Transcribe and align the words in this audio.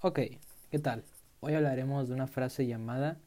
Ok, 0.00 0.20
¿qué 0.70 0.78
tal? 0.78 1.02
Hoy 1.40 1.54
hablaremos 1.54 2.06
de 2.06 2.14
una 2.14 2.28
frase 2.28 2.68
llamada 2.68 3.18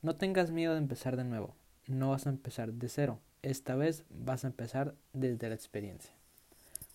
No 0.00 0.14
tengas 0.14 0.52
miedo 0.52 0.74
de 0.74 0.78
empezar 0.78 1.16
de 1.16 1.24
nuevo. 1.24 1.56
No 1.88 2.10
vas 2.10 2.28
a 2.28 2.30
empezar 2.30 2.72
de 2.72 2.88
cero. 2.88 3.18
Esta 3.42 3.74
vez 3.74 4.04
vas 4.10 4.44
a 4.44 4.46
empezar 4.46 4.94
desde 5.12 5.48
la 5.48 5.56
experiencia. 5.56 6.12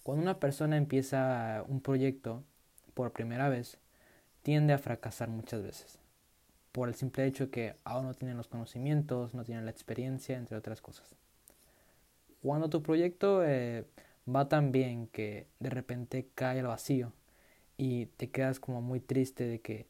Cuando 0.03 0.23
una 0.23 0.39
persona 0.39 0.77
empieza 0.77 1.65
un 1.67 1.81
proyecto 1.81 2.45
por 2.93 3.11
primera 3.11 3.49
vez, 3.49 3.77
tiende 4.41 4.71
a 4.71 4.77
fracasar 4.77 5.27
muchas 5.27 5.61
veces. 5.61 5.99
Por 6.71 6.88
el 6.88 6.95
simple 6.95 7.25
hecho 7.25 7.52
que 7.52 7.75
aún 7.83 8.05
no 8.05 8.13
tienen 8.13 8.38
los 8.38 8.47
conocimientos, 8.47 9.33
no 9.33 9.43
tienen 9.43 9.65
la 9.65 9.71
experiencia, 9.71 10.38
entre 10.38 10.55
otras 10.55 10.81
cosas. 10.81 11.13
Cuando 12.41 12.70
tu 12.70 12.81
proyecto 12.81 13.43
eh, 13.43 13.83
va 14.33 14.47
tan 14.47 14.71
bien 14.71 15.07
que 15.07 15.47
de 15.59 15.71
repente 15.71 16.29
cae 16.36 16.61
al 16.61 16.67
vacío 16.67 17.11
y 17.78 18.07
te 18.18 18.30
quedas 18.30 18.60
como 18.60 18.82
muy 18.82 19.00
triste 19.00 19.46
de 19.46 19.60
que 19.60 19.88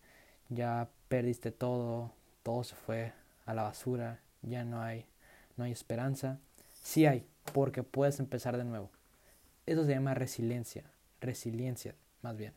ya 0.50 0.90
perdiste 1.08 1.52
todo, 1.52 2.12
todo 2.44 2.64
se 2.64 2.76
fue 2.76 3.14
a 3.46 3.54
la 3.54 3.64
basura, 3.64 4.20
ya 4.42 4.64
no 4.64 4.82
hay, 4.82 5.06
no 5.58 5.64
hay 5.64 5.72
esperanza. 5.72 6.40
Sí 6.74 7.06
hay, 7.06 7.26
porque 7.54 7.84
puedes 7.84 8.20
empezar 8.20 8.58
de 8.58 8.64
nuevo. 8.64 8.90
Eso 9.66 9.86
se 9.86 9.92
llama 9.92 10.14
resiliencia, 10.14 10.84
resiliencia 11.22 11.96
más 12.22 12.38
bien. 12.38 12.54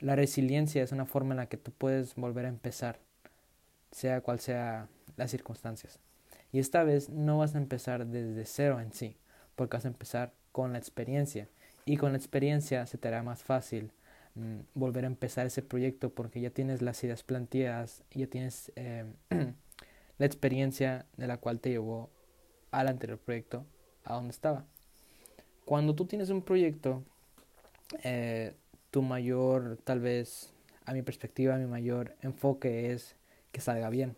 La 0.00 0.16
resiliencia 0.16 0.82
es 0.82 0.92
una 0.92 1.06
forma 1.06 1.32
en 1.32 1.38
la 1.38 1.46
que 1.46 1.56
tú 1.56 1.70
puedes 1.72 2.14
volver 2.14 2.44
a 2.44 2.48
empezar, 2.48 2.98
sea 3.90 4.20
cual 4.20 4.40
sea 4.40 4.88
las 5.16 5.30
circunstancias. 5.30 5.98
Y 6.52 6.58
esta 6.58 6.84
vez 6.84 7.08
no 7.08 7.38
vas 7.38 7.54
a 7.54 7.58
empezar 7.58 8.06
desde 8.06 8.44
cero 8.44 8.80
en 8.80 8.92
sí, 8.92 9.16
porque 9.56 9.76
vas 9.76 9.84
a 9.84 9.88
empezar 9.88 10.32
con 10.50 10.72
la 10.72 10.78
experiencia. 10.78 11.48
Y 11.84 11.96
con 11.96 12.12
la 12.12 12.18
experiencia 12.18 12.86
se 12.86 12.98
te 12.98 13.08
hará 13.08 13.22
más 13.22 13.42
fácil 13.42 13.92
mm, 14.34 14.60
volver 14.74 15.04
a 15.04 15.08
empezar 15.08 15.46
ese 15.46 15.62
proyecto 15.62 16.10
porque 16.10 16.40
ya 16.40 16.50
tienes 16.50 16.82
las 16.82 17.02
ideas 17.04 17.22
planteadas, 17.22 18.02
ya 18.12 18.26
tienes 18.26 18.72
eh, 18.76 19.04
la 20.18 20.26
experiencia 20.26 21.06
de 21.16 21.26
la 21.26 21.38
cual 21.38 21.60
te 21.60 21.70
llevó 21.70 22.10
al 22.70 22.88
anterior 22.88 23.18
proyecto 23.18 23.64
a 24.04 24.14
donde 24.14 24.30
estaba. 24.30 24.64
Cuando 25.64 25.94
tú 25.94 26.06
tienes 26.06 26.30
un 26.30 26.42
proyecto, 26.42 27.02
eh, 28.02 28.54
tu 28.90 29.02
mayor, 29.02 29.78
tal 29.84 30.00
vez, 30.00 30.52
a 30.84 30.92
mi 30.92 31.02
perspectiva, 31.02 31.56
mi 31.56 31.66
mayor 31.66 32.16
enfoque 32.20 32.92
es 32.92 33.16
que 33.52 33.60
salga 33.60 33.88
bien. 33.90 34.16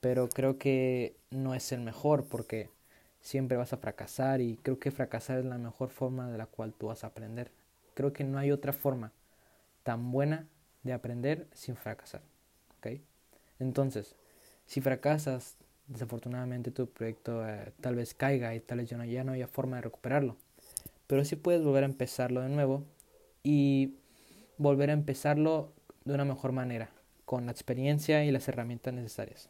Pero 0.00 0.28
creo 0.28 0.58
que 0.58 1.16
no 1.30 1.54
es 1.54 1.72
el 1.72 1.80
mejor 1.80 2.24
porque 2.24 2.70
siempre 3.20 3.56
vas 3.56 3.72
a 3.72 3.78
fracasar 3.78 4.40
y 4.40 4.56
creo 4.62 4.78
que 4.78 4.90
fracasar 4.90 5.38
es 5.38 5.44
la 5.44 5.58
mejor 5.58 5.90
forma 5.90 6.30
de 6.30 6.38
la 6.38 6.46
cual 6.46 6.72
tú 6.72 6.86
vas 6.86 7.04
a 7.04 7.08
aprender. 7.08 7.50
Creo 7.94 8.12
que 8.12 8.24
no 8.24 8.38
hay 8.38 8.52
otra 8.52 8.72
forma 8.72 9.12
tan 9.88 10.12
buena 10.12 10.46
de 10.82 10.92
aprender 10.92 11.48
sin 11.54 11.74
fracasar. 11.74 12.20
Entonces, 13.58 14.16
si 14.66 14.82
fracasas, 14.82 15.56
desafortunadamente 15.86 16.70
tu 16.70 16.90
proyecto 16.90 17.48
eh, 17.48 17.72
tal 17.80 17.94
vez 17.94 18.12
caiga 18.12 18.54
y 18.54 18.60
tal 18.60 18.78
vez 18.78 18.90
ya 18.90 18.98
no, 18.98 19.06
ya 19.06 19.24
no 19.24 19.32
haya 19.32 19.48
forma 19.48 19.76
de 19.76 19.82
recuperarlo. 19.82 20.36
Pero 21.06 21.24
sí 21.24 21.36
puedes 21.36 21.64
volver 21.64 21.84
a 21.84 21.86
empezarlo 21.86 22.42
de 22.42 22.50
nuevo 22.50 22.84
y 23.42 23.94
volver 24.58 24.90
a 24.90 24.92
empezarlo 24.92 25.72
de 26.04 26.12
una 26.12 26.26
mejor 26.26 26.52
manera, 26.52 26.90
con 27.24 27.46
la 27.46 27.52
experiencia 27.52 28.26
y 28.26 28.30
las 28.30 28.46
herramientas 28.46 28.92
necesarias. 28.92 29.48